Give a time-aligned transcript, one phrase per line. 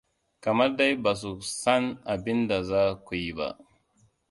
[0.43, 1.31] Kamar dai ba ku
[1.61, 3.47] san abin da za ku yi ba.